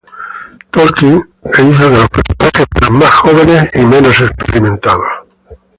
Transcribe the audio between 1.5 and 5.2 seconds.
hizo que los personajes fueran más jóvenes y menos experimentados.